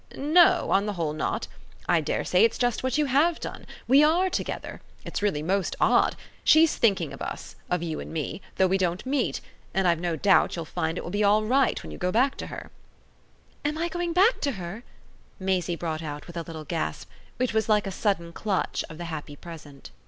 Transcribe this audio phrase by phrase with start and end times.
[0.15, 1.47] "No, on the whole not.
[1.87, 3.67] I dare say it's just what you HAVE done.
[3.87, 6.15] We ARE together it's really most odd.
[6.43, 9.41] She's thinking of us of you and me though we don't meet.
[9.75, 12.35] And I've no doubt you'll find it will be all right when you go back
[12.37, 12.71] to her."
[13.63, 14.81] "Am I going back to her?"
[15.39, 17.07] Maisie brought out with a little gasp
[17.37, 19.91] which was like a sudden clutch of the happy present.